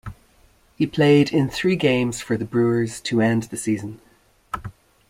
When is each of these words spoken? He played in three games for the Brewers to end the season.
He 0.77 0.87
played 0.87 1.31
in 1.31 1.47
three 1.47 1.75
games 1.75 2.21
for 2.21 2.35
the 2.35 2.43
Brewers 2.43 2.99
to 3.01 3.21
end 3.21 3.43
the 3.43 3.55
season. 3.57 4.01